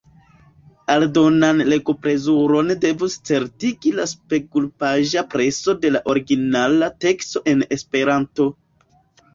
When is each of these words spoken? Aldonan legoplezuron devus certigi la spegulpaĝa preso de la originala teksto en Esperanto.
Aldonan 0.93 1.61
legoplezuron 1.73 2.73
devus 2.85 3.19
certigi 3.31 3.93
la 4.01 4.09
spegulpaĝa 4.15 5.27
preso 5.35 5.77
de 5.85 5.95
la 5.97 6.03
originala 6.17 6.93
teksto 7.09 7.49
en 7.55 7.65
Esperanto. 7.79 8.53